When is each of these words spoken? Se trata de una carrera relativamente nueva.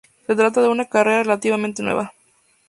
Se 0.25 0.33
trata 0.35 0.63
de 0.63 0.67
una 0.67 0.85
carrera 0.85 1.21
relativamente 1.21 1.83
nueva. 1.83 2.11